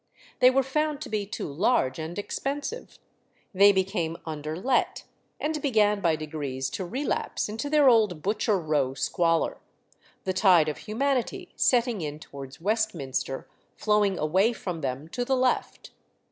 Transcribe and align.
They 0.39 0.49
were 0.49 0.63
found 0.63 0.99
to 1.01 1.09
be 1.09 1.27
too 1.27 1.45
large 1.45 1.99
and 1.99 2.17
expensive; 2.17 2.97
they 3.53 3.71
became 3.71 4.17
under 4.25 4.55
let, 4.55 5.03
and 5.39 5.61
began 5.61 6.01
by 6.01 6.15
degrees 6.15 6.71
to 6.71 6.85
relapse 6.87 7.47
into 7.47 7.69
their 7.69 7.87
old 7.87 8.23
Butcher 8.23 8.57
Row 8.59 8.95
squalor; 8.95 9.59
the 10.23 10.33
tide 10.33 10.69
of 10.69 10.79
humanity 10.79 11.49
setting 11.55 12.01
in 12.01 12.17
towards 12.17 12.59
Westminster 12.59 13.47
flowing 13.75 14.17
away 14.17 14.53
from 14.53 14.81
them 14.81 15.07
to 15.09 15.23
the 15.23 15.37
left. 15.37 15.91